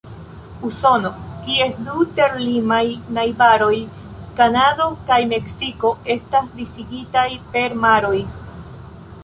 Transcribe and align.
Usono, 0.67 1.09
kies 1.47 1.75
du 1.89 2.05
ter-limaj 2.19 2.81
najbaroj, 3.17 3.75
Kanado 4.39 4.87
kaj 5.11 5.19
Meksiko, 5.35 5.91
estas 6.17 6.51
disigitaj 6.63 7.27
per 7.57 7.77
maroj. 7.85 8.15